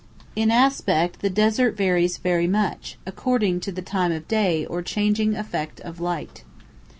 [0.35, 5.35] In aspect the desert varies very much, according to the time of day or changing
[5.35, 6.43] effect of light.